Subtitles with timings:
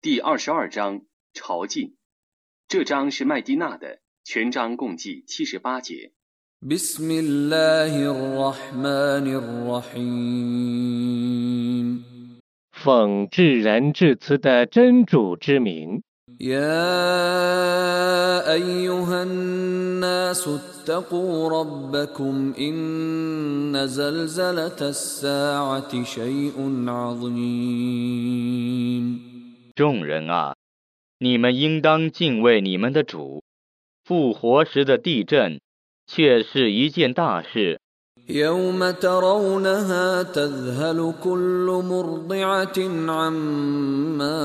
[0.00, 1.02] 第二十二章
[1.32, 1.92] 朝觐。
[2.68, 6.12] 这章是麦地那的，全章共计七十八节。
[6.66, 10.44] بسم الله الرحمن الرحيم
[12.72, 16.02] 奉至仁至慈的真主之名，
[16.40, 16.64] يا
[18.52, 28.44] ايها الناس اتقوا ربكم ان زلزله الساعه شيء عظيم
[29.78, 30.54] 众人啊，
[31.18, 33.42] 你们应当敬畏你们的主。
[34.04, 35.60] 复活时的地震，
[36.06, 37.80] 却是一件大事。
[38.26, 44.40] يوم ترونها تذهل كل مرضعه عما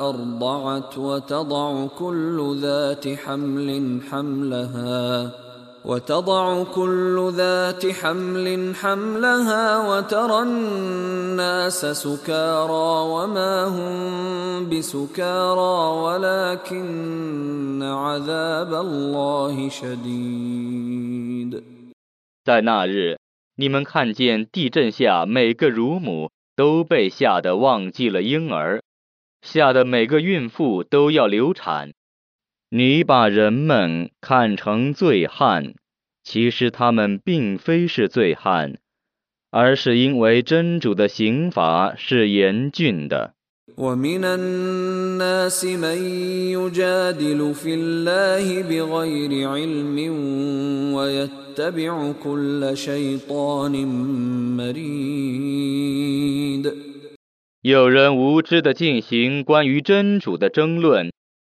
[0.00, 5.30] ارضعت وتضع كل ذات حمل حملها
[5.84, 21.62] وتضع كل ذات حمل حملها وترى الناس سكارى وما هم بسكارى ولكن عذاب الله شديد
[22.44, 23.18] 在那日，
[23.56, 28.80] 你们看见地震下每个乳母都被吓得忘记了婴儿，
[29.42, 31.92] 吓得每个孕妇都要流产。
[32.70, 35.74] 你把人们看成醉汉，
[36.28, 38.78] 其实他们并非是醉汉，
[39.50, 43.34] 而是因为真主的刑罚是严峻的。
[43.76, 45.98] ومن الناس من
[46.52, 49.96] يجادل في الله بغير علم
[50.94, 53.72] ويتبع كل شيطان
[54.56, 55.84] مريد
[57.62, 61.10] 有人无知地进行关于真主的争论，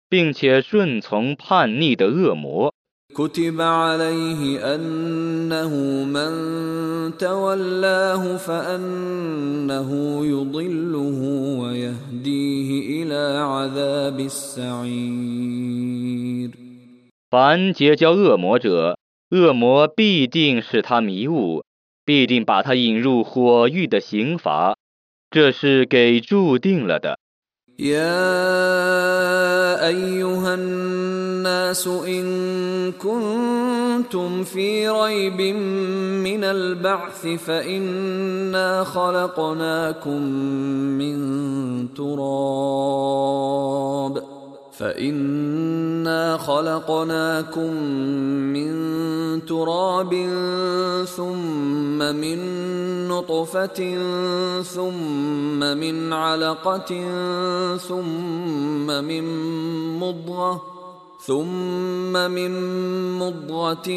[0.09, 2.73] 并且顺从叛逆的恶魔。
[3.11, 5.69] كتب عليه انه
[6.05, 6.31] من
[7.17, 9.89] تولاه فانه
[10.25, 11.19] يضله
[11.59, 12.69] ويهديه
[13.03, 15.41] الى عذاب السعير
[17.29, 18.97] 凡结交恶魔者，
[19.29, 21.63] 恶魔必定使他迷雾，
[22.05, 24.77] 必定把他引入火狱的刑罚，
[25.29, 27.19] 这是给注定了的。
[27.78, 28.16] يا
[29.88, 35.40] أيها الناس إن كنتم في ريب
[36.24, 40.22] من البعث فإنا خلقناكم
[40.98, 43.16] من تراب.
[44.78, 47.72] فانا خلقناكم
[48.52, 48.72] من
[49.46, 50.12] تراب
[51.16, 52.38] ثم من
[53.08, 53.98] نطفه
[54.62, 56.90] ثم من علقه
[57.76, 59.24] ثم من
[59.98, 60.62] مضغه
[61.20, 62.52] ثم من
[63.18, 63.90] مضغه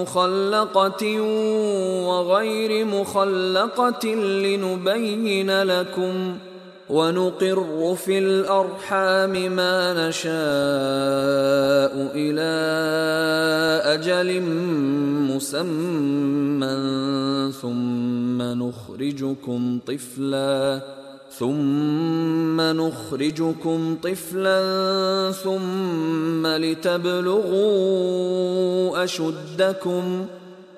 [0.00, 1.20] مخلقه
[2.08, 6.38] وغير مخلقه لنبين لكم
[6.90, 10.32] ونقر في الأرحام ما نشاء
[12.14, 12.48] إلى
[13.84, 14.42] أجل
[15.28, 16.72] مسمى
[17.52, 20.80] ثم نخرجكم طفلا
[21.38, 24.62] ثم نخرجكم طفلا
[25.32, 27.68] ثم لتبلغوا
[29.04, 30.26] أشدكم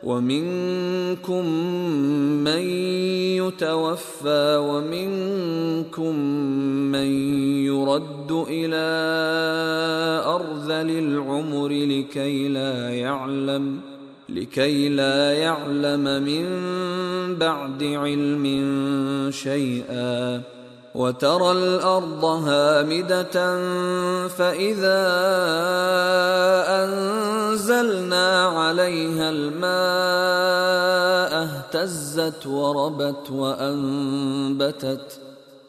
[0.03, 1.47] ومنكم
[2.44, 2.62] من
[3.37, 6.15] يتوفى ومنكم
[6.93, 7.09] من
[7.66, 8.87] يرد إلى
[10.27, 13.81] ارذل العمر لكي لا يعلم
[14.28, 16.44] لكي لا يعلم من
[17.34, 18.44] بعد علم
[19.31, 20.43] شيئا.
[20.95, 23.35] وترى الارض هامده
[24.28, 25.01] فاذا
[26.83, 30.45] انزلنا عليها الماء
[31.44, 35.19] اهتزت وربت وانبتت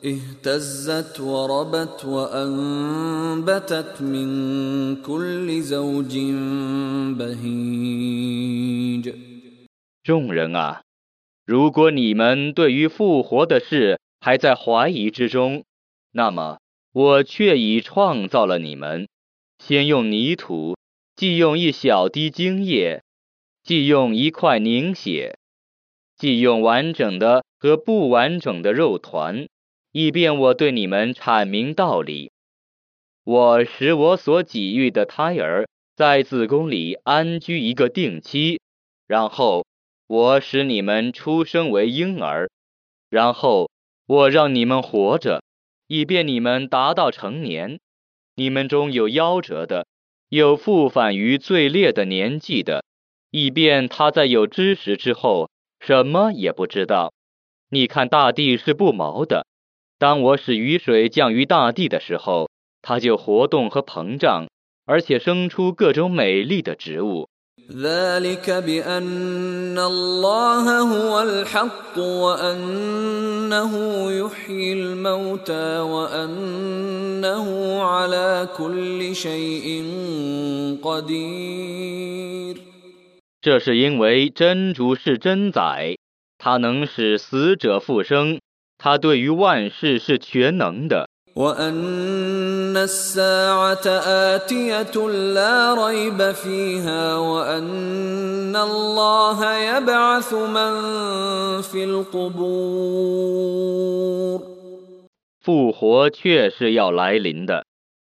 [0.04, 4.28] اهتزت وربت وانبتت من
[5.02, 6.18] كل زوج
[7.18, 9.04] بهيج
[10.04, 10.82] 众人啊，
[11.44, 15.65] 如果你们对于复活的事 还在怀疑之中，
[16.11, 16.59] 那么
[16.93, 19.09] 我却已创造了你们，
[19.57, 20.77] 先用泥土，
[21.15, 23.01] 既用一小滴精液，
[23.63, 25.39] 既用一块凝血，
[26.15, 29.47] 既用完整的和不完整的肉团，
[29.91, 32.31] 以便我对你们阐明道理。
[33.23, 38.59] 我使我所给予的胎儿在子宫里安居一个定期，
[39.07, 39.65] 然后
[40.05, 42.49] 我使你们出生为婴儿，
[43.09, 43.69] 然后
[44.11, 45.41] 我让你们活着，
[45.87, 47.79] 以便你们达到成年。
[48.35, 49.87] 你们中有夭折的，
[50.27, 52.83] 有复返于最烈的年纪的，
[53.29, 55.49] 以便他在有知识之后
[55.79, 57.13] 什么也不知道。
[57.69, 59.47] 你看大地是不毛的，
[59.97, 62.49] 当我使雨水降于大地的时候，
[62.81, 64.49] 它就活动和膨胀，
[64.83, 67.29] 而且生出各种美丽的植物。
[67.72, 73.72] ذلك بأن الله هو الحق وأنه
[74.12, 77.46] يحيي الموتى وأنه
[77.82, 79.84] على كل شيء
[80.82, 82.56] قدير
[83.42, 85.96] 这是因为真主是真宰，
[86.38, 88.38] 他能使死者复生，
[88.78, 91.08] 他对于万事是全能的。
[91.36, 93.86] وأن الساعة
[94.34, 102.46] آتية لا ريب فيها وأن الله يبعث من في القبور
[105.44, 107.66] 复活确是要来临的，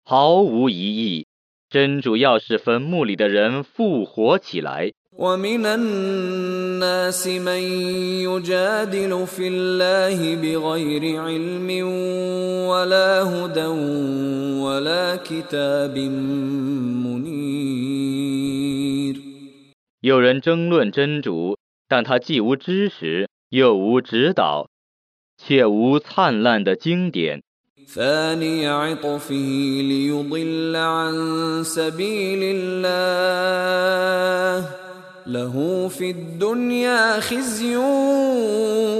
[0.04, 1.26] 毫无疑义。
[1.70, 4.92] 真主要使坟墓里的人复活起来。
[5.18, 7.62] ومن الناس من
[8.26, 11.68] يجادل في الله بغير علم
[12.66, 13.66] ولا هدى
[14.58, 15.98] ولا كتاب
[17.06, 19.14] منير
[20.00, 21.56] 有人争论真主，
[21.88, 24.66] 但他既无知识，又无指导，
[25.38, 27.40] 却无灿烂的经典。
[27.86, 34.68] ثاني عطفه ليضل عن سبيل الله
[35.28, 37.76] له في الدنيا خزي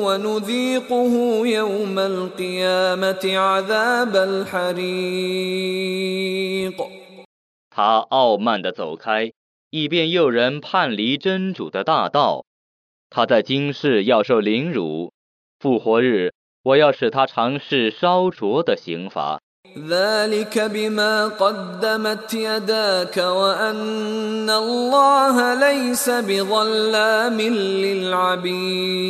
[0.05, 5.65] ونذيقه يوم القيامة عذاب الحريق
[7.71, 9.33] 他傲慢地走开，
[9.71, 12.45] 以便诱人叛离真主的大道。
[13.11, 15.13] 他在今世要受凌辱，
[15.59, 16.33] 复活日
[16.63, 19.41] 我要使他尝试烧灼的刑罚。
[19.89, 27.41] ذلك بما قدمت يداك وأن الله ليس بظلام
[27.85, 29.05] للعبيد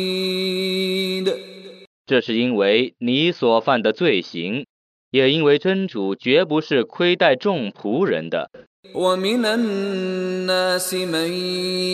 [2.07, 4.65] 这是因为你所犯的罪行，
[5.11, 8.49] 也因为真主绝不是亏待众仆人的。
[8.93, 11.31] ومن الناس من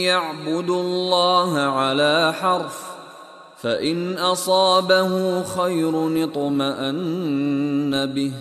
[0.03, 2.91] يعبد الله على حرف
[3.57, 8.33] فإن أصابه خير اطمأن به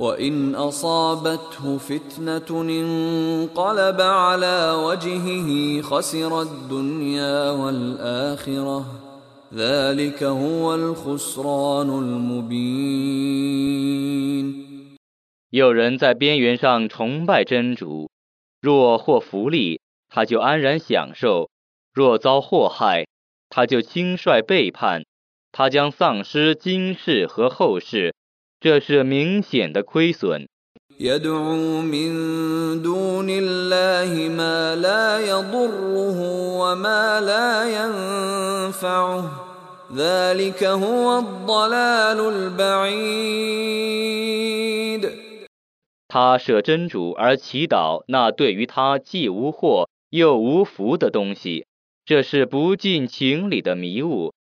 [0.00, 8.84] وإن أصابته فتنة انقلب على وجهه خسر الدنيا والآخرة
[9.54, 13.36] ذلك هو الخسران المبين
[15.50, 18.10] 有人在边缘上崇拜真主，
[18.60, 19.80] 若获福利，
[20.10, 21.48] 他就安然享受；
[21.94, 23.06] 若遭祸害，
[23.48, 25.04] 他就轻率背叛，
[25.52, 28.14] 他将丧失今世和后世，
[28.60, 30.48] 这是明显的亏损。
[31.00, 36.20] يدعو من دون الله ما لا يضره
[36.58, 39.30] وما لا ينفعه
[39.94, 43.76] ذلك هو الضلال البعيد
[46.08, 51.66] 他舍真主而祈祷那对于他既无祸又无福的东西，
[52.11, 54.33] 这是不尽情理的迷雾。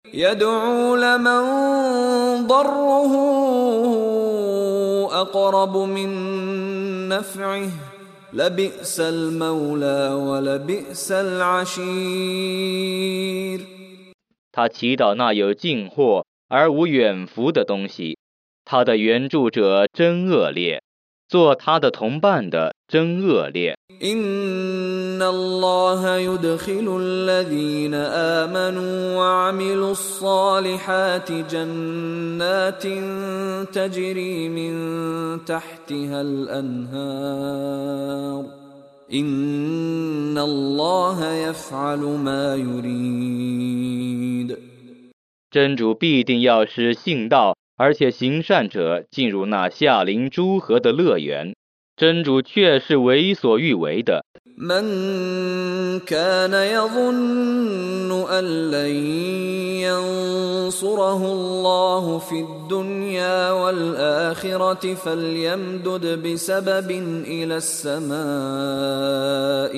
[14.52, 18.18] 他祈祷那有进货而无远福的东西
[18.66, 20.82] 他的援助者真恶劣
[21.28, 23.79] 做他的同伴的真恶劣。
[24.03, 32.83] إن الله يدخل الذين آمنوا وعملوا الصالحات جنات
[33.75, 34.75] تجري من
[35.45, 37.45] تحتها الأنهار
[39.13, 44.05] إن الله يفعل ما يريد
[45.51, 51.55] 真主必定要使信道而且行善者进入那夏临诸河的乐园。
[51.99, 54.25] 真主却是为所欲为的。
[54.57, 54.85] من
[56.07, 58.95] كان يظن أن لن
[59.83, 66.91] ينصره الله في الدنيا والآخرة فليمدد بسبب
[67.27, 68.15] إلى السماء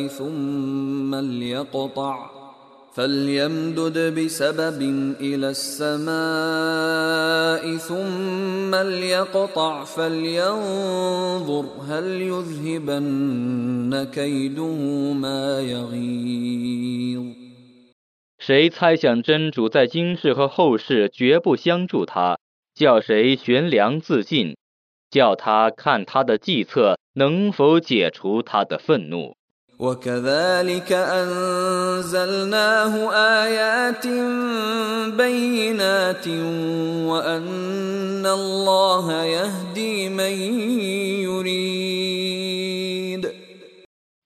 [0.08, 2.39] ثم ليقطع
[2.96, 4.80] فليمدد بسبب
[5.20, 6.16] إلى السماء
[7.76, 17.24] ثم ليقطع فلينظر هل يذهبن كيده ما يغيظ
[18.38, 22.38] 谁猜想真主在今世和后世绝不相助他，
[22.74, 24.56] 叫谁悬梁自尽，
[25.10, 29.34] 叫他看他的计策能否解除他的愤怒。
[29.80, 32.52] وكذلك أنزلناه
[33.44, 34.06] آيات
[35.16, 36.28] بينات
[37.08, 40.32] وأن الله يهدي من
[41.28, 41.76] يريد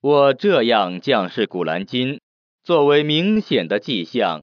[0.01, 2.21] 我这样降世古兰经，
[2.63, 4.41] 作为明显的迹象，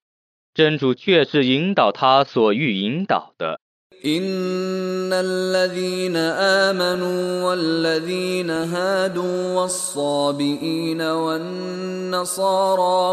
[0.54, 3.60] 真主却是引导他所欲引导的。
[4.04, 12.40] إن الذين آمنوا والذين هادوا والصابئين والنصارى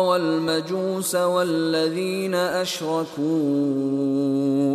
[0.07, 3.17] والمجوس والذين أشركوا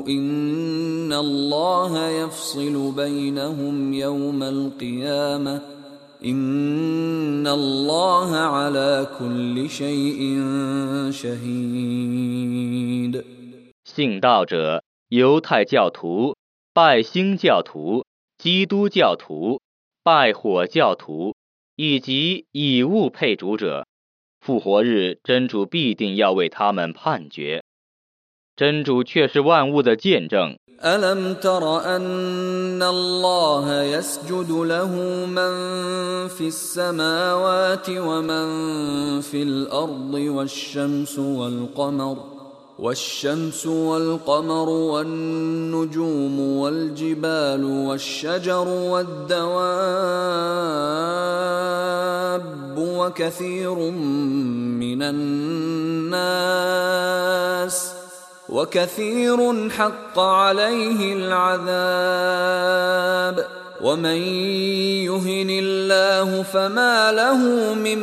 [0.08, 5.60] إن الله يفصل بينهم يوم القيامة
[6.24, 10.42] إن الله على كل شيء
[11.10, 12.60] شهيد
[13.84, 16.36] 信道者、 犹太教徒、
[16.72, 18.04] 拜新教徒、
[18.38, 19.60] 基督教徒、
[20.02, 21.34] 拜火教徒
[21.76, 23.86] 以及以物配主者，
[24.40, 27.62] 复活日真主必定要为他们判决。
[28.56, 30.56] 真主却是万物的见证。
[30.82, 34.88] ألم تر أن الله يسجد له
[35.26, 35.52] من
[36.28, 42.33] في السماوات ومن في الأرض والشمس والقمر
[42.79, 49.65] والشمس والقمر والنجوم والجبال والشجر والدواب
[52.77, 53.75] وكثير
[54.79, 56.35] من الناس
[58.49, 62.35] وكثير حق عليه العذاب
[63.81, 64.17] ومن
[65.07, 67.99] يهن الله فما له من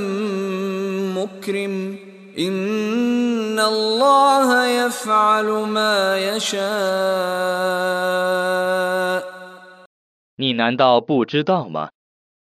[1.15, 6.68] مكرم ان الله يفعل ما يشاء
[10.36, 11.90] 你难道不知道吗？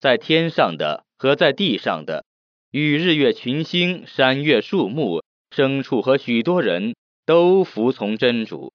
[0.01, 2.25] 在天上的和在地上的，
[2.71, 5.23] 与日月群星、山岳树木、
[5.55, 6.95] 牲畜和许多人
[7.27, 8.73] 都服从真主。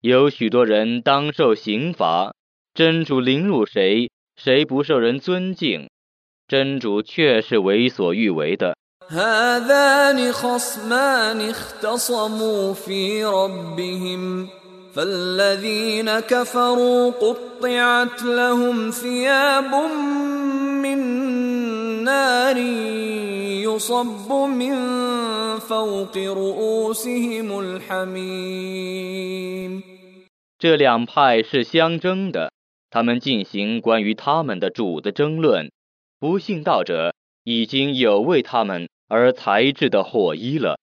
[0.00, 2.34] 有许多人当受刑罚，
[2.74, 5.88] 真主凌辱谁，谁不受人尊敬，
[6.48, 8.76] 真主却是为所欲为的。
[9.10, 14.48] هذان خصمان اختصموا في ربهم
[14.94, 19.74] فالذين كفروا قطعت لهم ثياب
[20.82, 20.98] من
[22.04, 22.56] نار
[23.64, 24.74] يصب من
[25.58, 29.08] فوق رؤوسهم الحميم
[30.58, 32.50] 这两派是相争的，
[32.90, 35.70] 他们进行关于他们的主的争论。
[36.18, 37.14] 不信道者
[37.44, 40.79] 已经有为他们 而材质的火衣了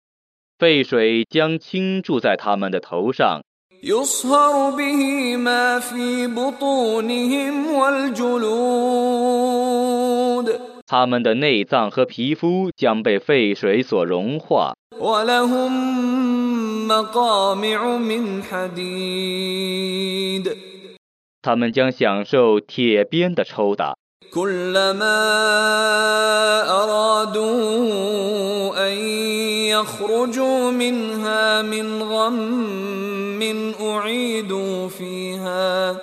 [0.56, 3.40] 废水将倾注在他们的头上。
[10.86, 14.74] 他们的内脏和皮肤将被废水所融化。
[21.42, 23.94] 他们将享受铁鞭的抽打
[24.35, 25.21] كلما
[26.67, 27.87] أرادوا
[28.87, 28.93] أن
[29.71, 33.41] يخرجوا منها من غم
[33.81, 35.97] أعيدوا فيها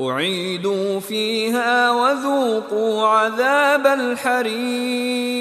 [0.00, 5.36] أعيدوا فيها وذوقوا عذاب الحريق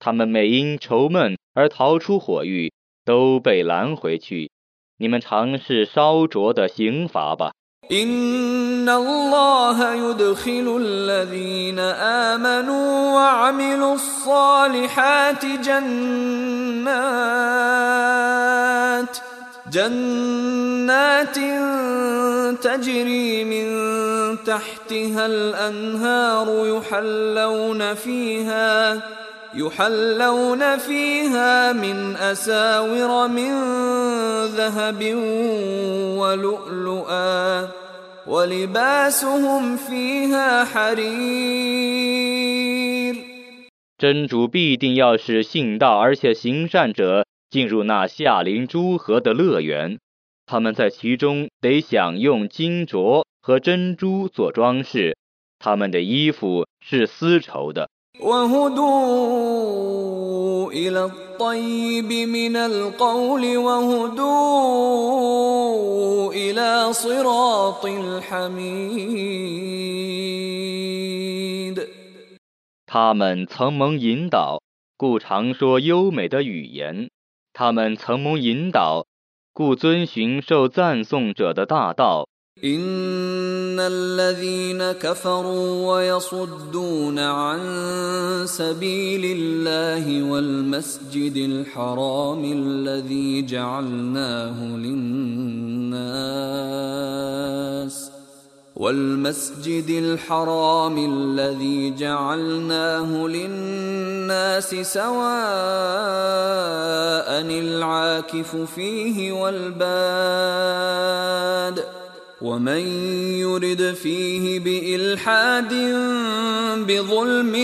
[0.00, 2.72] 他们每因愁闷而逃出火狱，
[3.04, 4.50] 都被拦回去。
[4.96, 7.52] 你们尝试烧灼的刑罚吧。
[7.91, 15.83] إن الله يدخل الذين آمنوا وعملوا الصالحات جنات
[19.71, 21.35] جنات
[22.63, 23.67] تجري من
[24.43, 29.01] تحتها الأنهار يحلون فيها
[29.54, 33.52] يحلون فيها من أساور من
[34.56, 35.14] ذهب
[36.18, 37.68] ولؤلؤا
[38.26, 41.88] ولباسهم فيها حرير
[43.96, 49.98] 真主必定要使信道而且行善者进入那夏林诸河的乐园，
[50.46, 55.16] 他们在其中得享用金镯和珍珠做装饰，
[55.58, 57.88] 他们的衣服是丝绸的。
[58.20, 59.78] وهدوا
[60.72, 64.32] إلى الطيب من القول وهدوا
[66.32, 69.48] إلى صراط الحميد
[72.86, 74.62] 他们曾蒙引导，
[74.96, 77.08] 故常说优美的语言；
[77.52, 79.06] 他们曾蒙引导，
[79.52, 82.26] 故遵循受赞颂者的大道。
[82.63, 87.59] إن الذين كفروا ويصدون عن
[88.45, 95.23] سبيل الله والمسجد الحرام الذي جعلناه للناس
[98.75, 105.13] والمسجد الحرام الذي جعلناه للناس سواء
[107.41, 110.63] العاكف فيه والباد
[112.42, 112.80] ومن
[113.38, 115.72] يرد فيه بالحاد
[116.86, 117.54] بظلم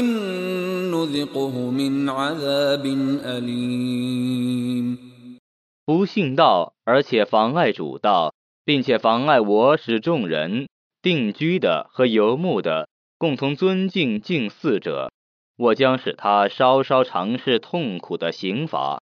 [0.95, 2.87] نذقه من عذاب
[3.25, 4.99] اليم
[5.87, 8.35] 不信道，而且妨碍主道，
[8.65, 10.69] 并且妨碍我使众人
[11.03, 15.13] 定居的和游牧的共同尊敬敬祀者，
[15.57, 19.03] 我将使他稍稍尝试痛苦的刑罚。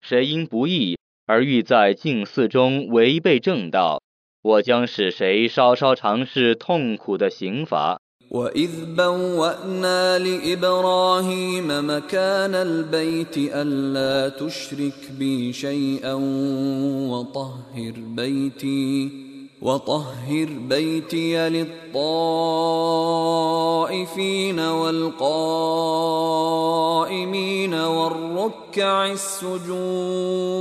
[0.00, 0.96] 谁因不义
[1.26, 4.00] 而欲在敬祀中违背正道，
[4.42, 8.00] 我将使谁稍稍尝试痛苦的刑罚。
[8.30, 16.14] وإذ بوأنا لإبراهيم مكان البيت ألا تشرك بي شيئا
[17.10, 19.10] وطهر بيتي
[19.62, 21.98] وطهر بيتي للطائفين
[24.60, 25.34] والقائمين
[27.74, 30.58] والركع السجود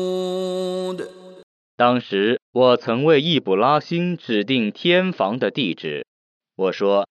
[1.77, 6.06] 当时 我曾为易卜拉欣指定天房的地址。
[6.54, 7.08] 我说：“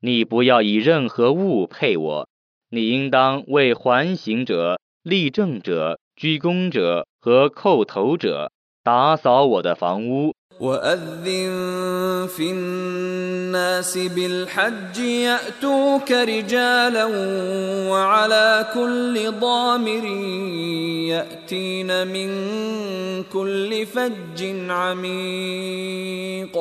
[0.00, 2.28] 你不要以任何物配我，
[2.68, 17.05] 你应当为环行者、立正者、鞠躬者和叩头者打扫我的房屋。” وأذن في الناس بالحج يأتوك رجالا
[17.91, 20.05] وعلى كل ضامر
[21.13, 22.29] يأتين من
[23.23, 26.55] كل فج عميق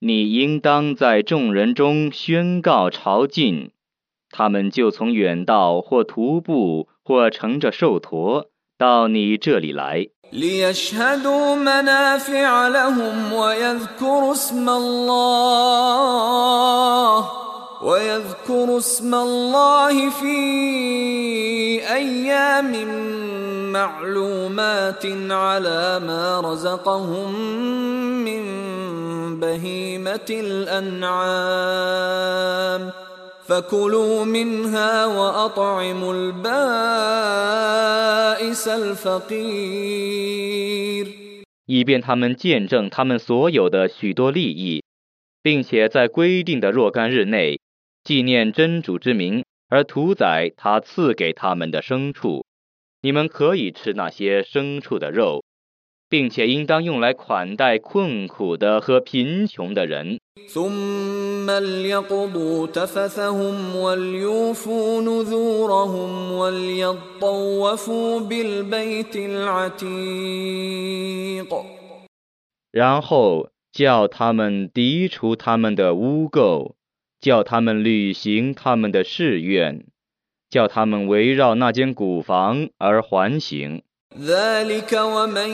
[0.00, 3.70] 你应当在众人中宣告朝觐，
[4.30, 10.08] 他们就从远道或徒步或乘着兽驼到你这里来。
[10.31, 16.09] ليشهدوا منافع لهم ويذكروا اسم الله
[17.81, 20.37] ويذكروا اسم الله في
[21.93, 22.71] أيام
[23.71, 27.33] معلومات على ما رزقهم
[28.25, 28.43] من
[29.39, 31.39] بهيمة الأنعام.
[33.48, 36.42] فكلوا منها وأطعموا البائس
[38.68, 40.24] الفقير
[41.66, 44.82] 以便他们见证他们所有的许多利益，
[45.42, 47.60] 并且在规定的若干日内
[48.02, 52.44] 纪念真主之名，而屠宰他赐给他们的牲畜。
[53.00, 55.42] 你们可以吃那些牲畜的肉，
[56.09, 60.19] 并且应当用来款待困苦的和贫穷的人。
[72.71, 76.73] 然后叫他们涤除他们的污垢，
[77.21, 79.85] 叫他们履行他们的誓愿，
[80.49, 83.83] 叫他们围绕那间古房而环行。
[84.20, 85.50] ذلك ومن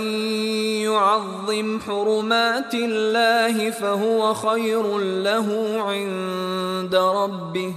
[0.84, 5.48] يعظم حرمات الله فهو خير له
[5.80, 7.74] عند ربه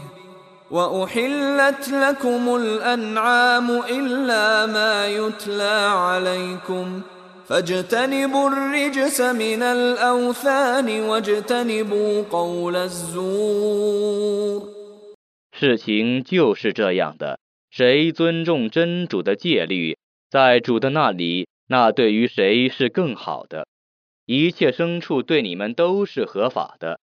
[0.71, 7.01] واحلت لكم الانعام الا ما يتلى عليكم
[7.47, 14.61] فاجتنبوا الرجس من الاوثان واجتنبوا قول الزور
[15.51, 19.97] 事情就是这样的，谁尊重真主的戒律，
[20.30, 23.66] 在主的那里，那对于谁是更好的。
[24.26, 27.00] 一切牲畜对你们都是合法的，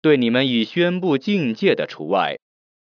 [0.00, 2.38] 对你们已宣布境界的除外。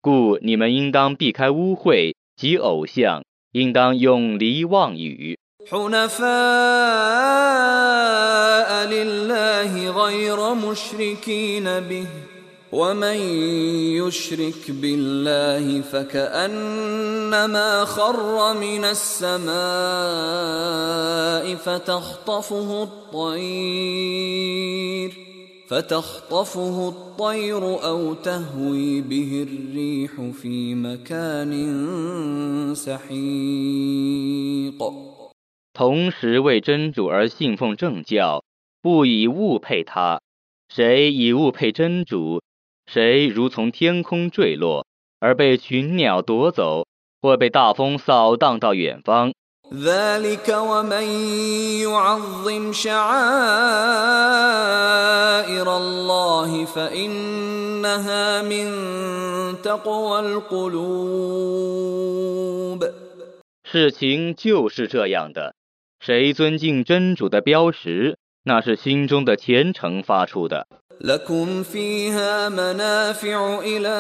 [0.00, 5.38] 故你们应当避开污秽及偶像，应当永离妄语。
[12.71, 13.17] حنفاء لله غير مشركين به ومن
[14.07, 19.51] يشرك بالله فكأنما خر من السماء
[21.55, 23.31] فتخطفه الطير
[25.69, 31.51] فتخطفه الطير أو تهوي به الريح في مكان
[32.75, 34.81] سحيق
[35.73, 38.43] 同时为真主而信奉正教，
[38.81, 40.21] 不以物配他。
[40.69, 42.41] 谁以物配真主，
[42.85, 44.85] 谁如从天空坠落，
[45.19, 46.85] 而被群鸟夺走，
[47.21, 49.31] 或被大风扫荡到远方。
[49.73, 51.03] ذلك ومن
[51.79, 52.97] يعظم شعائر
[55.77, 58.67] الله فإنها من
[59.63, 61.31] تقوى القلوب
[63.63, 65.55] 事情就是这样的，
[66.01, 70.67] 谁尊敬真主的标识，那是心中的虔诚发出的。
[71.01, 73.97] لكم فيها منافع إلى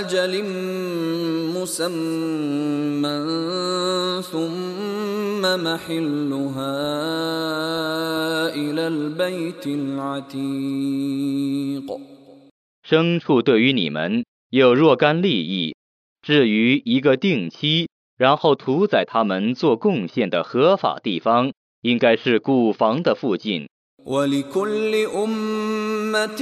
[0.00, 0.44] أجل
[1.52, 3.18] مسمى
[4.22, 6.74] ثم محلها
[8.54, 10.88] إلى البيت العتيق
[12.88, 15.76] 牲畜对于你们有若干利益，
[16.22, 21.52] 至于一个定期，然后屠宰他们做贡献的合法地方，
[21.82, 23.68] 应该是古房的附近。
[24.05, 26.41] ولكل أمة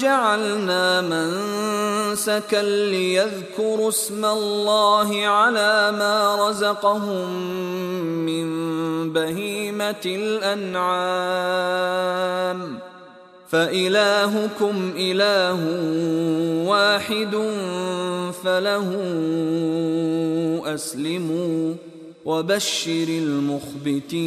[0.00, 7.30] جعلنا منسكا ليذكروا اسم الله على ما رزقهم
[8.26, 8.48] من
[9.12, 11.18] بهيمة الأنعام.
[13.48, 15.60] فإلهكم إله
[16.68, 17.34] واحد
[18.44, 18.88] فله
[20.74, 21.74] أسلموا
[22.24, 24.18] وبشر المخبتين.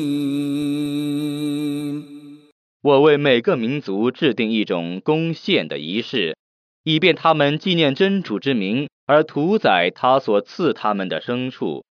[2.82, 6.36] 我为每个民族制定一种攻献的仪式，
[6.84, 11.86] 以便他们纪念真主之名而屠宰他所赐他们的牲畜。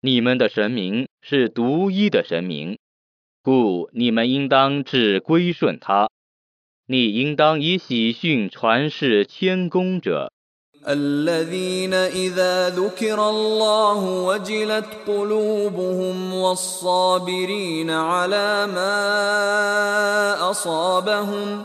[0.00, 2.76] 你们的神明是独一的神明，
[3.40, 6.10] 故你们应当只归顺他。
[6.88, 10.32] 你应当以喜讯传示谦恭者。
[10.87, 21.63] الذين إذا ذكر الله وجلت قلوبهم والصابرين على ما أصابهم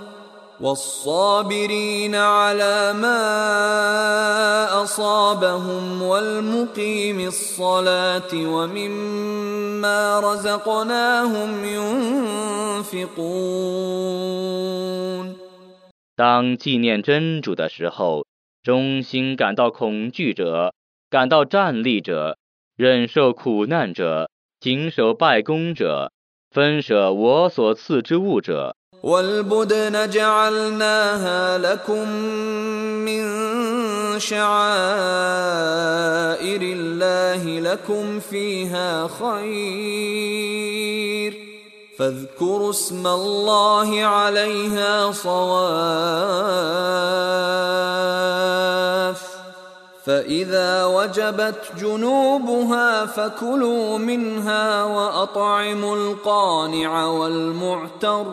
[0.60, 3.22] والصابرين على ما
[4.82, 11.64] أصابهم والمقيم الصلاة ومما رزقناهم
[12.84, 13.36] ينفقون
[16.16, 18.24] 当纪念真主的时候，
[18.62, 20.74] 衷心感到恐惧者，
[21.08, 22.36] 感到站立者，
[22.76, 24.28] 忍受苦难者，
[24.60, 26.10] 谨守拜功者，
[26.50, 28.74] 分舍我所赐之物者。
[29.02, 32.08] والبدن جعلناها لكم
[33.04, 33.22] من
[34.18, 34.50] شعائر
[36.62, 39.46] الله لكم فيها خير
[42.00, 46.56] فاذكروا اسم الله عليها صواف
[50.04, 58.26] فإذا وجبت جنوبها فكلوا منها وأطعموا القانع والمعتر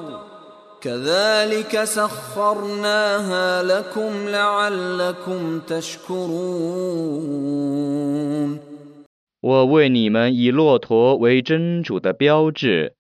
[0.82, 7.04] كذلك سخرناها لكم لعلكم تشكرون
[9.42, 12.94] 我为你们以骆驼为真主的标志，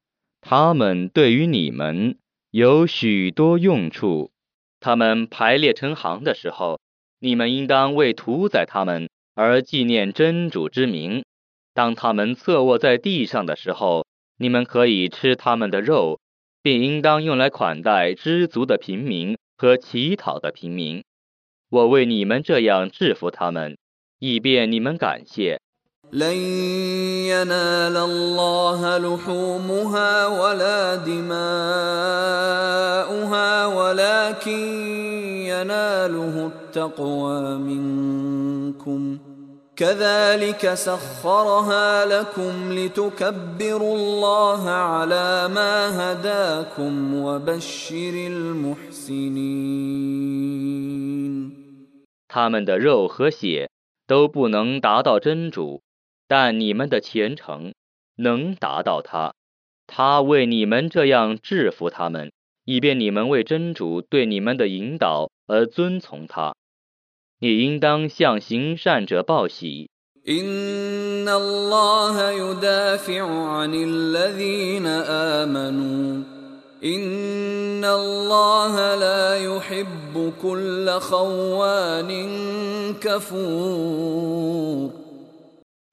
[0.50, 2.16] 他们对于你们
[2.50, 4.30] 有许多用处。
[4.80, 6.80] 他们排列成行的时候，
[7.20, 11.20] 你们应当为屠宰他们而纪念真主之名；
[11.74, 14.06] 当他们侧卧在地上的时候，
[14.38, 16.18] 你们可以吃他们的肉，
[16.62, 21.04] 并应当用来款待知足的平民和乞讨的平民。
[21.68, 23.76] 我为你们这样制服他们，
[24.18, 25.60] 以便你们感谢。
[26.13, 26.37] لن
[27.33, 31.35] ينال الله لحومها ولا دماؤها
[33.65, 34.59] ولكن
[35.49, 39.17] يناله التقوى منكم
[39.75, 49.83] كذلك سخرها لكم لتكبروا الله على ما هداكم وبشر المحسنين
[52.27, 53.69] 他们的肉和血
[54.07, 55.81] 都不能达到真主，
[56.27, 57.73] 但你们的虔诚
[58.17, 59.33] 能达到他。
[59.85, 62.31] 他为你们这样制服他们，
[62.65, 66.53] 以便你们为真主对你们的引导而遵从他。
[67.39, 69.89] 你应当向行善者报喜。
[70.25, 76.23] إن الله يدافع عن الذين آمنوا
[76.83, 82.11] إن الله لا يحب كل خوان
[83.01, 84.89] كفور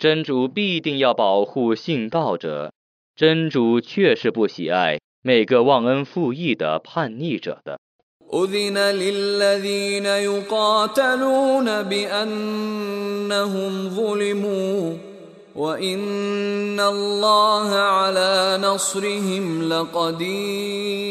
[0.05, 2.73] 真主必定要保护信道者，
[3.15, 7.79] 真主确实不喜爱每个忘恩负义的叛逆者的。
[8.33, 12.91] أذن للذين يقاتلون بأنهم
[13.91, 14.97] ظلموا
[15.55, 21.11] وإن الله على نصرهم لقدير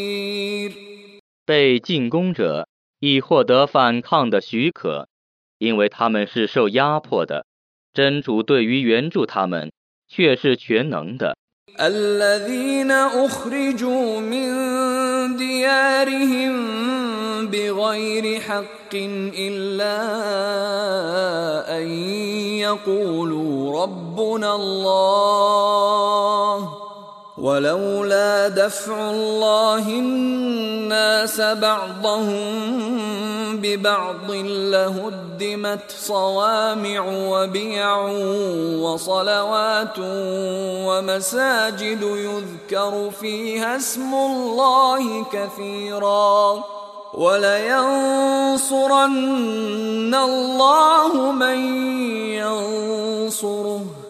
[1.46, 5.10] 被进攻者已获得反抗的许可，
[5.58, 7.46] 因为他们是受压迫的。
[7.94, 9.72] 真主对于援助他们
[10.08, 11.36] 却是全能的。
[11.80, 16.52] الذين أخرجوا من ديارهم
[17.48, 18.94] بغير حق
[19.38, 19.98] إلا
[21.78, 21.88] أن
[22.60, 25.70] يقولوا ربنا الله
[27.45, 32.41] ولولا دفع الله الناس بعضهم
[33.61, 34.31] ببعض
[34.73, 37.97] لهدمت صوامع وبيع
[38.81, 39.97] وصلوات
[40.89, 46.65] ومساجد يذكر فيها اسم الله كثيرا.
[47.15, 47.75] ولينصرن
[50.15, 51.59] الله من
[52.41, 54.04] ينصره.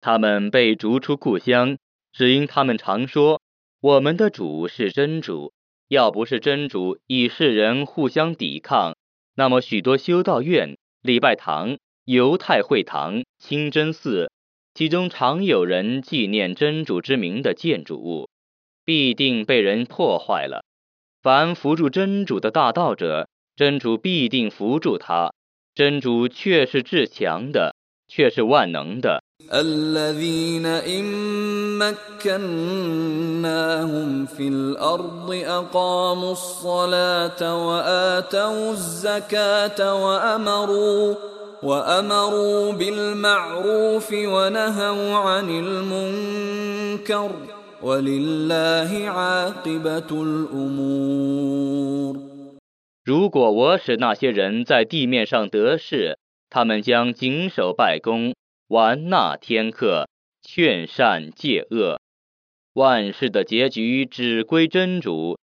[0.00, 1.76] 他们被逐出故乡，
[2.12, 3.42] 只因他们常说
[3.82, 5.52] ：“我们的主是真主。”
[5.88, 8.96] 要不是真主以世人互相抵抗，
[9.34, 14.30] 那么许多修道院、礼拜堂、犹太会堂、清真寺，
[14.72, 18.28] 其中常有人纪念真主之名的建筑物，
[18.84, 20.64] 必定被人破坏了。
[21.20, 25.31] 凡扶助真主的大道者，真主必定扶助他。
[25.75, 27.75] 真主却是至强的，
[28.07, 29.21] 却是万能的。
[29.51, 31.03] الذين إن
[32.23, 41.15] مكناهم في الأرض أقاموا الصلاة وآتوا الزكاة وأمروا
[41.63, 47.31] وأمروا بالمعروف ونهوا عن المنكر
[47.81, 52.26] ولله عاقبة الأمور
[53.08, 56.18] 如果我使那些人在地面上得势，
[56.50, 58.34] 他们将谨守拜功，
[58.66, 60.06] 玩那天课，
[60.42, 61.98] 劝善戒恶，
[62.74, 65.38] 万事的结局只归真主。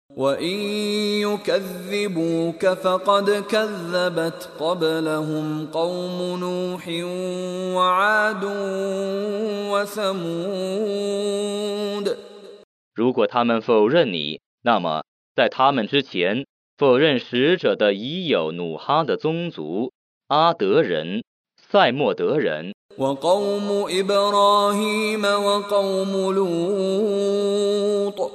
[12.95, 15.05] 如果他们否认你，那么
[15.37, 16.47] 在他们之前。
[16.80, 19.92] 否认使者的已有努哈的宗族
[20.28, 21.24] 阿德人、
[21.56, 28.32] 塞莫德人、 وقوم إبراهيم وقوم لوط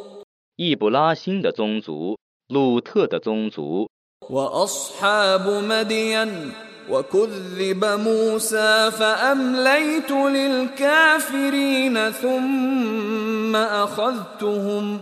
[0.56, 3.88] 易卜拉欣的宗族、鲁特的宗族、
[4.30, 6.52] وأصحاب مدين
[6.90, 15.00] وكذب موسى فأمليت للكافرين ثم أخذتهم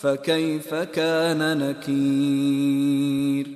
[0.00, 3.46] فكيف كان نكير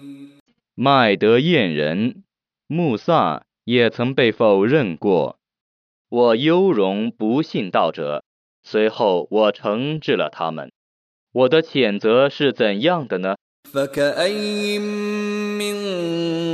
[0.74, 2.22] 麦德燕人、
[2.66, 5.38] 穆萨也曾被否认过。
[6.08, 8.24] 我优容不信道者，
[8.62, 10.72] 随后我惩治了他们。
[11.32, 13.36] 我的谴责是怎样的呢？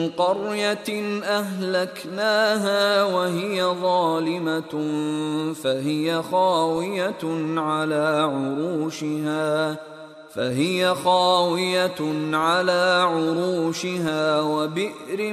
[0.01, 0.89] فكأي من قرية
[1.25, 4.73] أهلكناها وهي ظالمة
[5.53, 7.25] فهي خاوية
[7.57, 9.79] على عروشها
[10.35, 12.01] فهي خاوية
[12.33, 15.33] على عروشها وبئر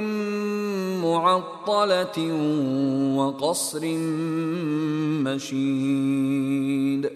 [1.02, 2.18] معطلة
[3.16, 3.80] وقصر
[5.24, 7.10] مشيد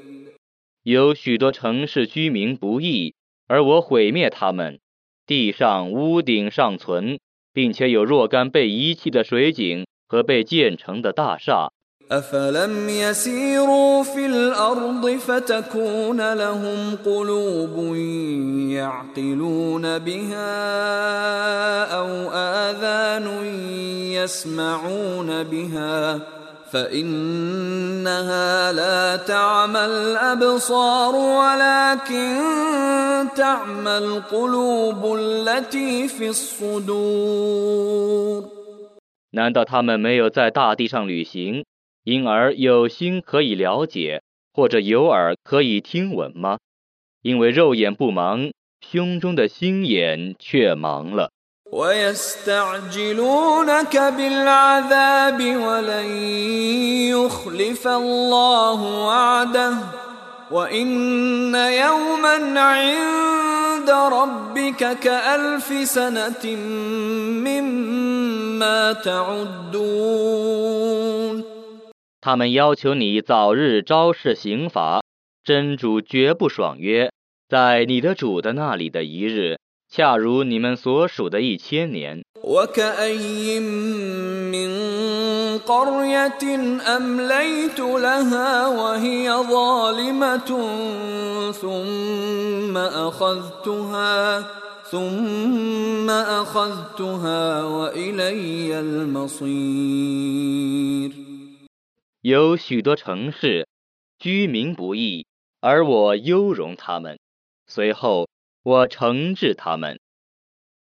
[0.85, 3.15] 有许多城市居民不义，
[3.47, 4.81] 而我毁灭他们。
[5.27, 7.19] 地上屋顶尚存，
[7.53, 11.71] 并且有若干被遗弃的水井和被建成的大厦。
[12.11, 17.97] أفلم يسيروا في الأرض فتكون لهم قلوب
[18.71, 20.55] يعقلون بها
[21.85, 23.45] أو آذان
[24.13, 26.21] يسمعون بها
[26.73, 32.39] فإنها لا تعمى الأبصار ولكن
[33.37, 37.79] تعمى القلوب التي في الصدور
[39.31, 41.65] 难道他们没有在大地上旅行，
[42.05, 44.23] 因而有心可以了解，
[44.53, 46.59] 或者有耳可以听闻吗？
[47.23, 51.31] 因为肉眼不盲，胸中的心眼却盲了。
[51.73, 53.17] ويستعجلونك
[53.97, 56.07] بالعذاب ولن
[57.13, 59.75] يخلف الله وعده
[60.51, 66.57] وإن يوما عند ربك كألف سنة
[67.45, 70.29] مما تعدون
[72.21, 75.03] 他们要求你早日昭示刑罚，
[75.45, 77.13] 真主绝不爽约，
[77.49, 79.59] 在你的主的那里的一日，
[79.93, 82.23] 恰如你们所属的一千年。
[82.43, 84.71] وكأي من
[85.59, 86.45] قرية
[86.97, 90.51] أمليت لها وهي ظالمة
[91.53, 94.47] ثم أخذتها
[94.91, 100.29] ثم أخذتها وإلي المصير
[102.23, 103.67] 有许多城市，
[104.19, 105.27] 居民不义，
[105.61, 107.19] 而我优容他们，
[107.67, 108.29] 随后
[108.63, 109.99] 我惩治他们。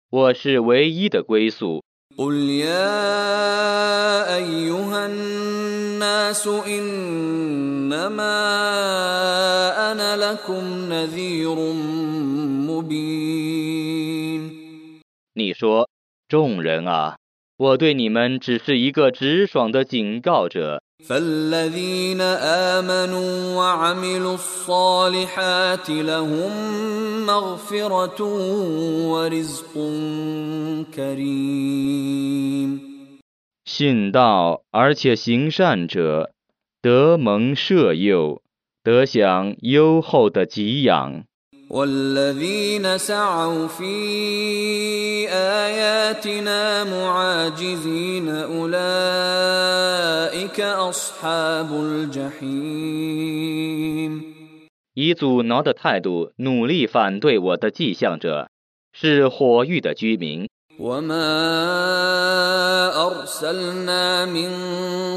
[0.10, 1.84] 我是唯一的归宿。
[2.18, 7.92] قل يا أيها الناس إنما
[9.92, 11.56] أنا لكم نذير
[12.66, 14.42] مبين
[15.36, 15.88] 你说，
[16.28, 17.18] 众人啊，
[17.58, 20.82] 我对你们只是一个直爽的警告者。
[21.08, 26.52] فالذين آمنوا وعملوا الصالحات لهم
[27.26, 28.22] مغفرة
[29.12, 29.74] ورزق
[30.96, 32.70] كريم
[33.66, 36.32] 信道而且行善者，
[36.82, 38.42] 得蒙赦宥，
[38.84, 41.26] 得享优厚的给养。
[41.70, 48.70] والذين سعوا في آياتنا معاجزين أولئك
[50.62, 53.18] أصحاب الجحيم
[54.94, 58.50] 以阻挠的态度努力反对我的迹象者，
[58.94, 60.48] 是火域的居民。
[60.83, 61.31] وما
[63.07, 64.51] أرسلنا من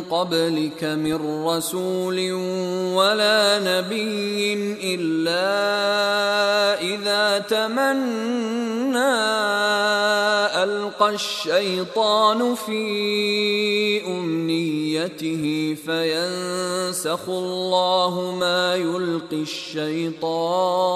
[0.06, 2.32] قبلك من رسول
[2.94, 4.54] ولا نبي
[4.94, 5.50] إلا
[6.82, 9.16] إذا تمنى
[10.64, 12.86] ألقى الشيطان في
[14.08, 20.96] أمنيته فينسخ الله ما يلقي الشيطان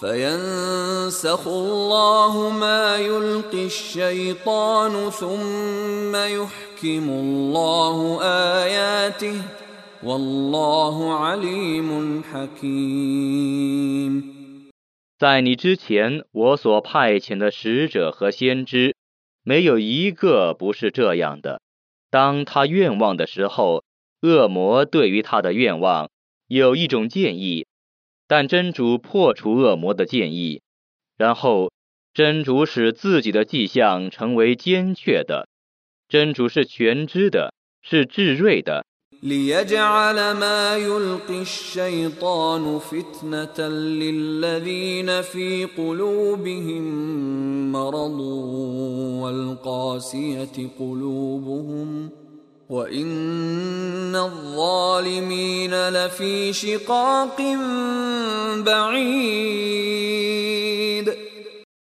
[0.00, 8.22] فينسخ الله ما يلقي الشيطان ثم يحكم الله
[8.64, 9.42] آياته
[10.02, 14.12] والله عليم حكيم
[15.16, 18.96] 在你之前，我所派遣的使者和先知，
[19.44, 21.62] 没有一个不是这样的。
[22.10, 23.84] 当他愿望的时候，
[24.20, 26.10] 恶魔对于他的愿望
[26.48, 27.66] 有一种建议，
[28.28, 30.62] 但真主破除恶魔的建议，
[31.16, 31.70] 然后
[32.12, 35.48] 真主使自己的迹象成为坚确的。
[36.08, 38.84] 真主是全知的，是智锐的。
[39.22, 46.82] ليجعل ما يلقي الشيطان فتنة للذين في قلوبهم
[47.72, 48.20] مرض
[49.22, 52.10] والقاسية قلوبهم
[52.68, 57.36] وإن الظالمين لفي شقاق
[58.64, 60.04] بعيد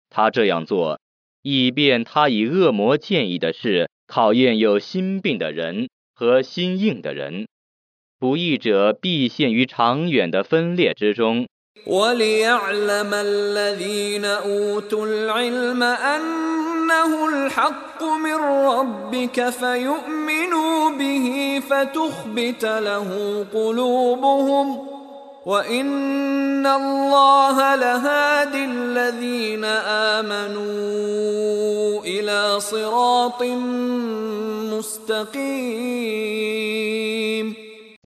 [0.09, 0.99] 他这样做，
[1.43, 7.47] 以便他以恶魔建议的事考验有心病的人和心硬的人。
[8.19, 11.47] 不义者必陷于长远的分裂之中，
[11.87, 15.83] وليعلم الذين اوتوا العلم
[16.87, 18.35] انه الحق من
[18.71, 21.27] ربك فيؤمنوا به
[21.69, 23.09] فتخبت له
[23.53, 24.89] قلوبهم
[25.47, 29.65] وان الله لهادي الذين
[30.15, 33.43] امنوا الى صراط
[34.73, 36.03] مستقيم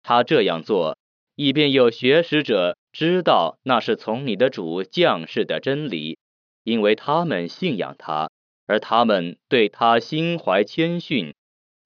[0.02, 0.96] 他这样做，
[1.34, 6.18] 以便有学识者知道那是从你的主降世的真理，
[6.62, 8.28] 因为他们信仰他，
[8.70, 11.34] 而他们对他心怀谦逊。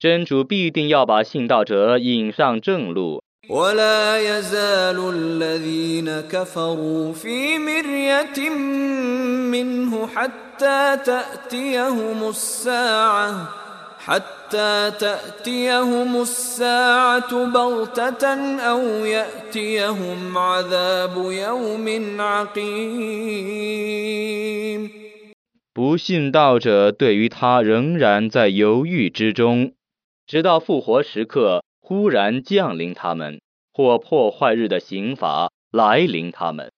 [0.00, 3.22] 真主必定要把信道者引上正路。
[3.50, 8.50] ولا يزال الذين كفروا في مرية
[9.50, 13.48] منه حتى تأتيهم الساعة
[13.98, 23.50] حتى تأتيهم الساعة بغتة أو يأتيهم عذاب يوم عقيم
[25.74, 29.72] 不信道者对于他仍然在犹豫之中，
[30.26, 33.40] 直到复活时刻忽然降临他们，
[33.72, 36.70] 或破坏日的刑罚来临他们。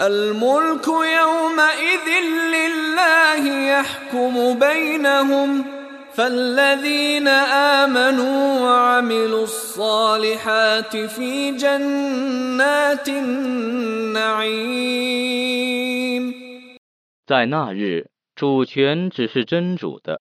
[0.00, 2.08] الملك يومئذ
[2.54, 5.64] لله يحكم بينهم
[6.14, 14.70] فالذين آمنوا وعملوا الصالحات في جنات النعيم
[17.26, 20.20] 在那日， 主权只是真主的，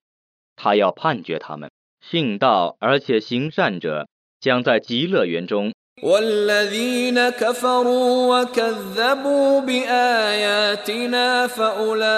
[0.56, 1.70] 他要判决他们。
[2.02, 4.08] 信道而且行善者，
[4.40, 5.72] 将在极乐园中；
[6.02, 12.14] والذين كفروا وكذبوا بآياتنا فأولئك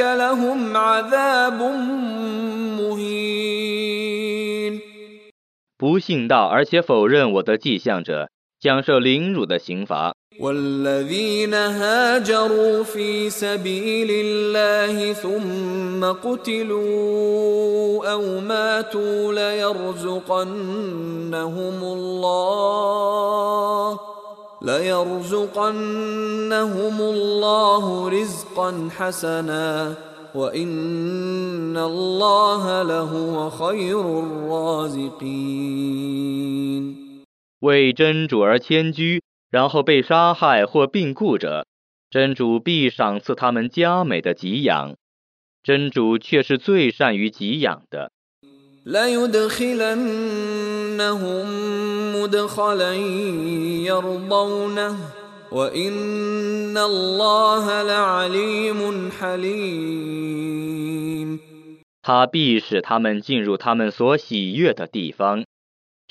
[0.00, 1.60] لهم عذاب
[2.80, 3.66] مهين
[5.76, 8.30] 不信道而且否认我的迹象者，
[8.60, 10.12] 将受凌辱的刑罚。
[10.40, 20.52] والذين هاجروا في سبيل الله ثم قتلوا او ماتوا ليرزقنهم
[21.82, 23.98] الله
[24.62, 25.60] ليرزقنهم
[27.00, 29.94] الله رزقا حسنا
[30.34, 35.06] وان الله لهو خير الرازقين
[37.61, 41.65] 为真主而迁居然后被杀害或病故者
[42.09, 44.95] 真主必赏赐他们佳美的给养。
[45.63, 48.11] 真主却是最善于给养的。
[62.01, 65.43] 他必使他们进入他们所喜悦的地方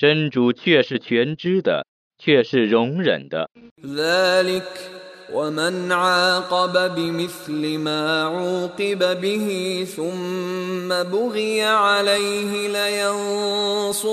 [0.00, 1.86] 真主却是全知的，
[2.18, 3.48] 却是容忍的。
[3.84, 4.90] ذلك
[5.32, 14.12] ومن عاقب بمثل ما عوقب به ثم بغي عليه لينصرنه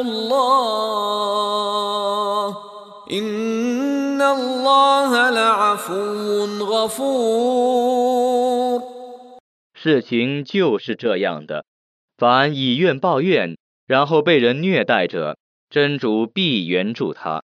[0.00, 1.34] الله
[3.12, 8.04] ان الله لعفو غفور
[9.74, 11.64] 事情就是这样的，
[12.16, 13.56] 凡以怨报怨，
[13.88, 15.36] 然后被人虐待者，
[15.70, 17.42] 真主必援助他。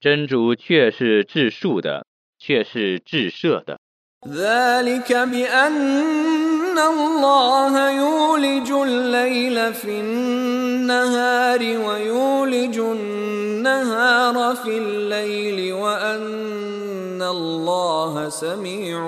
[0.00, 2.06] 真主却是治恕的，
[2.38, 3.78] 却是治赦的。
[4.26, 18.98] ذلك بأن الله يولج الليل في النهار ويولج النهار في الليل وأن الله سميع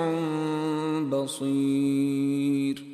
[1.09, 2.90] بصير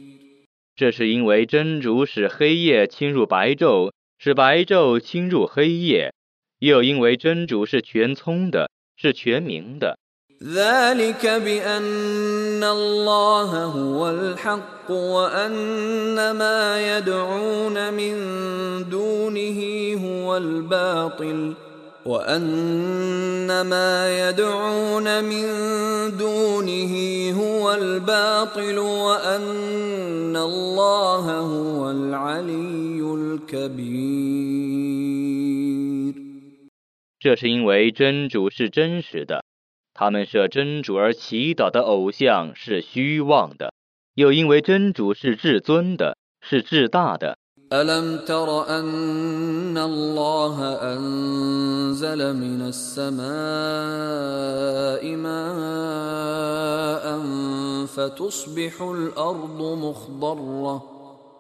[0.77, 6.13] 这是因为真主使黑夜侵入白昼，使白昼侵入黑夜，
[6.59, 9.97] 又因为真主是全聪的，是全明的。
[10.43, 18.13] ذلك بأن الله هو الحق وأن ما يدعون من
[18.89, 19.59] دونه
[20.03, 21.55] هو الباطل
[22.05, 25.45] وأن ما يدعون من
[26.17, 26.93] دونه
[27.31, 34.33] هو الباطل وأن الله هو العلي الكبير
[37.19, 39.45] 这是因为真主是真实的，
[39.93, 43.71] 他们设真主而祈祷的偶像是虚妄的，
[44.13, 47.37] 又因为真主是至尊的，是至大的。
[47.73, 50.57] ألم تر أن الله
[50.93, 53.25] أنزل من السماء
[55.15, 57.05] ماء
[57.87, 60.83] فتصبح الأرض مخضرة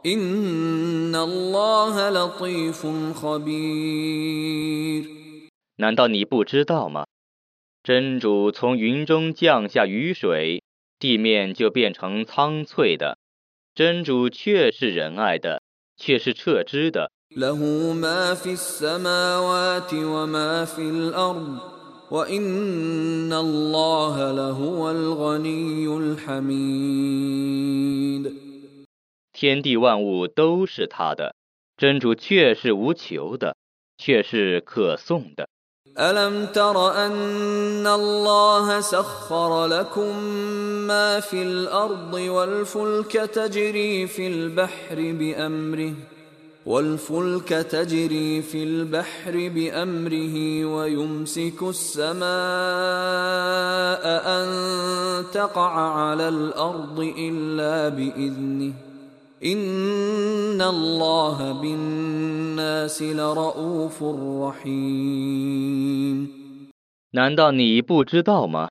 [0.05, 5.03] إن الله لطيف خبير
[5.77, 7.05] 难道你不知道吗？
[7.83, 10.63] 真主从云中降下雨水，
[10.97, 13.19] 地面就变成苍翠的。
[13.75, 15.61] 真主却是仁爱的，
[15.98, 17.10] 却是撤之的。
[29.32, 31.36] 天地万物都是他的，
[31.76, 33.56] 真主却是无求的，
[33.98, 35.50] 却是可颂的。
[35.98, 40.18] ألم تر أن الله سخر لكم
[40.86, 45.92] ما في الأرض والفلك تجري في البحر بأمره
[46.66, 52.18] والفلك تجري في البحر بأمره ويمسك السماء
[54.26, 54.48] أن
[55.32, 58.87] تقع على الأرض إلا بإذنه.
[59.43, 64.03] إن الله بالناس لرؤوف
[64.63, 66.27] رحيم
[67.11, 68.69] 难道你不知道吗？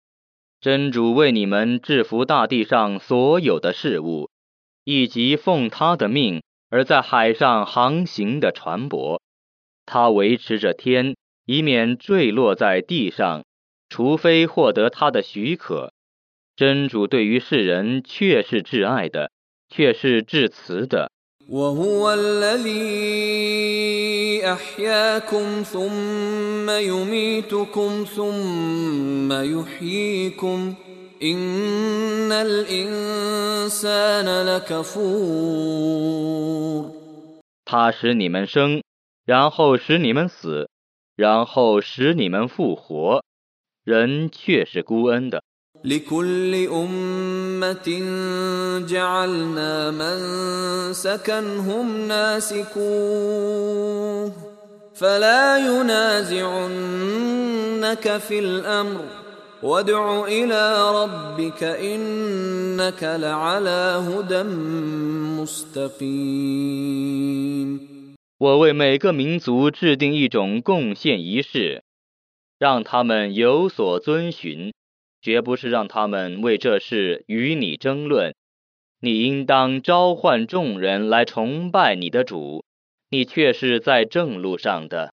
[0.60, 4.30] 真主为你们制服大地上所有的事物，
[4.84, 9.20] 以及奉他的命而在海上航行的船舶。
[9.84, 13.44] 他维持着天，以免坠落在地上，
[13.88, 15.92] 除非获得他的许可。
[16.54, 19.30] 真主对于世人却是挚爱的，
[19.68, 21.10] 却是至慈的。
[21.48, 23.72] وهو الذي
[24.46, 30.74] أحياكم ثم يميتكم ثم يحييكم
[31.22, 35.82] إن الإنسان لكفور
[37.64, 38.82] 他使你们生，
[39.24, 40.68] 然后使你们死，
[41.16, 43.24] 然后使你们复活。
[43.84, 45.42] 人却是孤恩的。
[45.86, 47.88] لكل أمة
[48.88, 53.52] جعلنا منسكا هم ناسكوه
[54.94, 57.02] فلا ينازعنك
[57.82, 59.00] شريكنك في الأمر
[59.62, 64.42] وادع إلى ربك إنك لعلى هدى
[65.40, 66.72] مستقيم
[68.38, 71.82] 我为每个民族制定一种贡献仪式，
[72.58, 74.72] 让他们有所遵循，
[75.21, 78.33] 绝不是让他们为这事与你争论。
[78.99, 82.65] 你应当召唤众人来崇拜你的主
[83.11, 85.13] 你却是在正路上的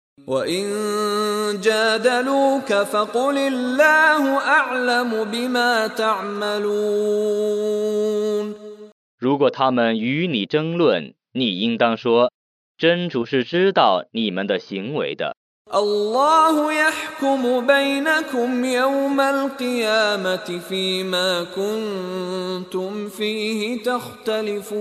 [9.19, 12.33] 如果他们与你争论你应当说
[12.79, 15.37] 真主是知道你们的行为的。
[15.75, 24.73] الله يحكم بينكم يوم القيامة فيما كنتم فيه تختلفون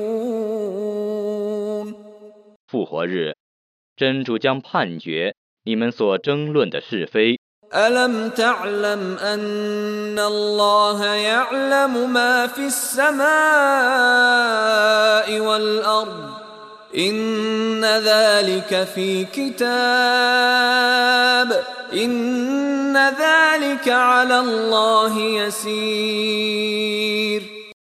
[2.67, 3.35] 复活日，
[3.95, 5.33] 真主将判决
[5.63, 7.37] 你们所争论的是非。
[7.73, 13.21] ألم تعلم أن الله يعلم ما في السماء
[15.39, 16.40] والأرض
[16.96, 19.66] إن ذلك في كتاب
[21.92, 26.62] إن ذلك على الله يسير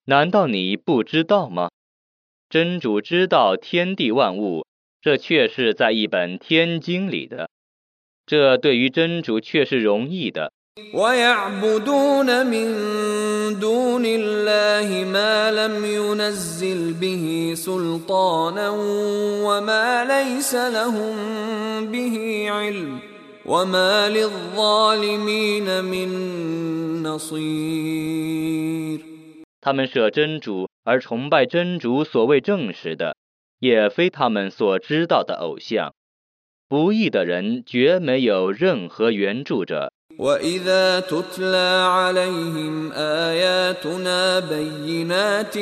[0.06, 1.70] 难道你不知道吗？
[2.50, 4.66] 真主知道天地万物，
[5.02, 7.52] 这却是在一本天经里的。
[8.26, 10.52] 这对于真主却是容易的。
[10.94, 12.68] ويعبدون من
[13.60, 18.70] دون الله ما لم ينزل به سلطانا
[19.44, 21.16] وما ليس لهم
[21.92, 23.00] به علم
[23.46, 26.10] وما للظالمين من
[27.04, 29.00] نصير
[29.62, 33.18] 他们舍真主而崇拜真主所谓证实的，
[33.60, 35.94] 也非他们所知道的偶像。
[36.70, 39.92] 不义的人绝没有任何援助者。
[40.19, 45.55] وإذا تتلى عليهم آياتنا بينات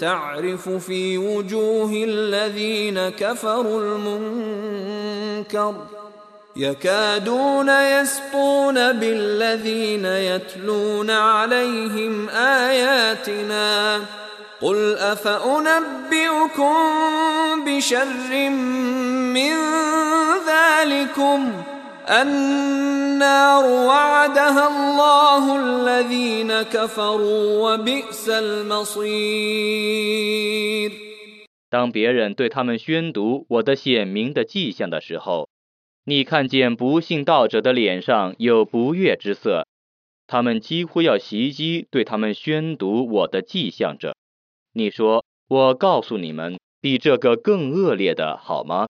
[0.00, 5.74] تعرف في وجوه الذين كفروا المنكر
[6.56, 14.00] يكادون يسطون بالذين يتلون عليهم آياتنا
[14.60, 16.74] قل أفأنبئكم
[17.66, 18.50] بشر
[19.34, 19.54] من
[20.46, 21.52] ذلكم
[22.09, 29.51] النار وعدها الله الذين كفروا وبئس المصير
[31.69, 35.47] 当别人对他们宣读我的显明的迹象的时候，
[36.03, 39.67] 你看见不信道者的脸上有不悦之色，
[40.27, 44.15] 他们几乎要袭击对他们宣读我的迹象者。
[44.73, 48.87] 你说，我告诉你们，比这个更恶劣的好吗？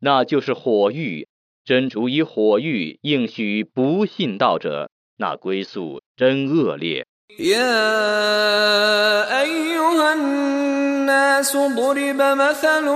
[0.00, 1.28] 那就是火狱。
[1.70, 4.88] 真主以火狱应许不信道者，
[5.18, 7.04] 那归宿真恶劣。
[7.38, 12.86] يا أيها الناس ضرب مثل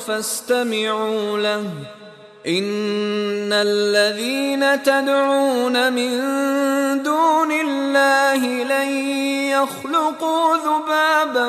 [0.00, 1.64] فاستمعوا له
[2.46, 6.10] إن الذين تدعون من
[7.02, 8.88] دون الله لن
[9.50, 11.48] يخلقوا ذبابا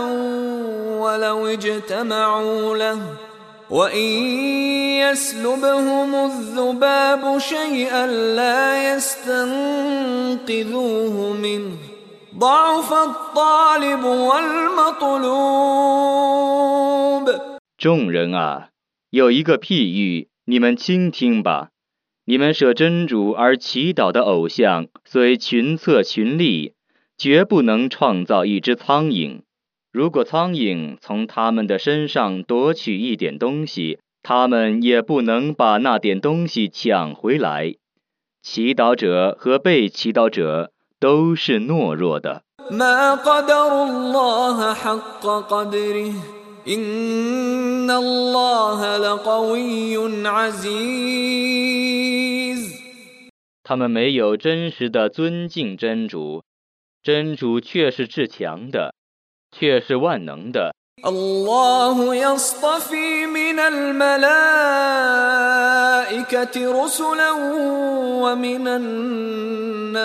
[1.00, 3.00] ولو اجتمعوا له
[3.70, 4.08] وإن
[5.00, 10.54] يسلبهم الذباب شيئا لا يستنقذوه
[11.34, 11.78] منه
[12.38, 15.24] ضعف الطالب والمطلوب
[17.78, 18.70] 众人啊，
[19.10, 21.70] 有一个譬喻，你们倾听吧。
[22.26, 26.74] 你们舍真主而祈祷的偶像，虽群策群力，
[27.18, 29.42] 绝不能创造一只苍蝇。
[29.91, 37.75] 如果苍蝇从他们的身上夺取一点东西他们也不能把那点东西抢回来。
[38.43, 42.43] 祈祷者和被祈祷者都是懦弱的。
[53.65, 56.43] 他们没有真实的尊敬真主
[57.03, 58.98] 真主却是至强的。
[59.52, 60.74] 却是万能的。
[61.04, 64.06] الله يصطفي من الملائكة
[66.84, 67.32] رسلا
[68.24, 70.04] ومن الناس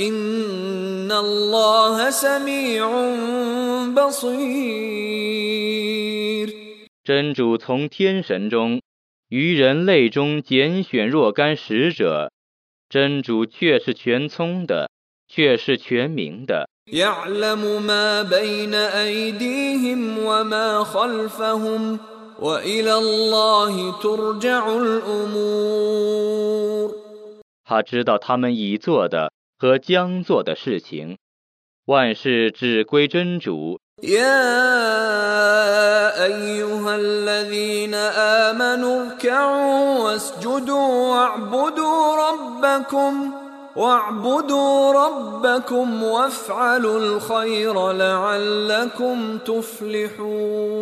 [0.00, 2.90] إن الله سميع
[3.94, 5.26] بصير
[7.04, 8.80] 真主从天神中
[9.28, 12.32] 于人类中拣选若干使者，
[12.88, 14.90] 真主却是全聪的，
[15.30, 16.68] 却是全明的。
[16.92, 21.98] يعلم ما بين أيديهم وما خلفهم
[22.40, 26.26] وإلى الله ترجع الأمور
[27.64, 31.16] 他知道他们已做的和将做的事情，
[31.86, 33.80] 万事只归真主。
[34.02, 34.26] يا
[36.24, 43.32] أيها الذين آمنوا اركعوا واسجدوا واعبدوا ربكم
[43.76, 50.76] واعبدوا ربكم وافعلوا الخير لعلكم تفلحون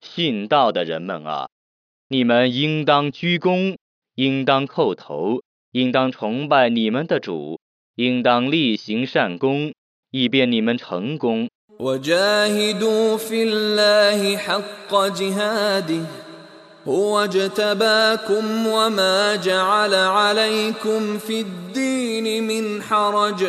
[0.00, 1.48] 信道的人们啊，
[2.08, 3.76] 你们应当鞠躬，
[4.14, 5.42] 应当叩头，
[5.72, 7.60] 应当崇拜你们的主，
[7.96, 9.72] 应当例行善功，
[10.10, 11.48] 以便你们成功。
[11.78, 16.04] وجاهدوا في الله حق جهاده
[16.87, 23.45] هو اجتباكم وما جعل عليكم في الدين من حرج.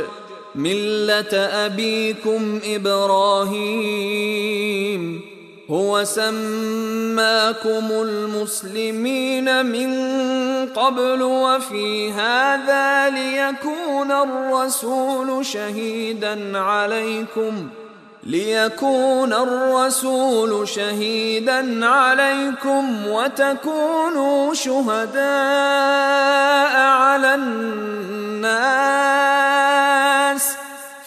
[0.54, 4.16] ملة أبيكم إبراهيم.
[5.70, 9.90] هو سماكم المسلمين من
[10.66, 17.68] قبل وفي هذا ليكون الرسول شهيدا عليكم.
[18.26, 25.20] ليكون الرسول شهيدا عليكم وتكونوا شهداء
[26.76, 28.56] على الناس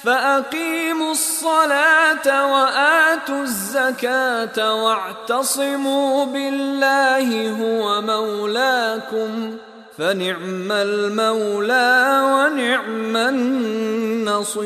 [0.03, 9.57] فأقيموا الصلاة وآتوا الزكاة واعتصموا بالله هو مولاكم
[9.97, 14.59] فنعم المولى ونعم النصير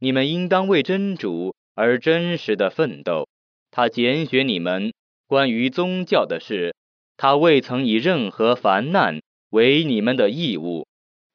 [0.00, 3.28] 你们应当为真主而真实的奋斗。
[3.70, 4.92] 他拣选你们
[5.26, 6.74] 关于宗教的事，
[7.16, 9.20] 他未曾以任何烦难
[9.50, 10.88] 为你们的义务。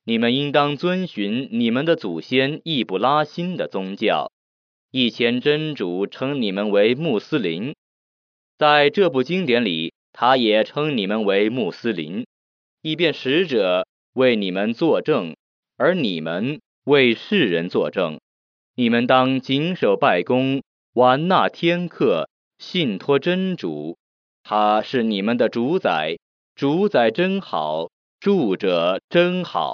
[0.04, 4.32] 你们应当遵循你们的祖先易卜拉欣的宗教。
[4.92, 7.76] 以前真主称你们为穆斯林，
[8.58, 12.26] 在这部经典里，他也称你们为穆斯林，
[12.82, 15.36] 以便使者为你们作证，
[15.78, 18.20] 而你们为世人作证。
[18.78, 20.62] 你们当谨守拜功，
[20.92, 23.98] 完纳天课，信托真主，
[24.44, 26.18] 他是你们的主宰，
[26.56, 29.74] 主宰真好，住者真好。